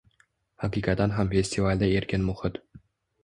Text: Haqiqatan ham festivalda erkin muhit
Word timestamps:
Haqiqatan 0.63 1.11
ham 1.17 1.29
festivalda 1.35 1.89
erkin 1.99 2.25
muhit 2.31 2.57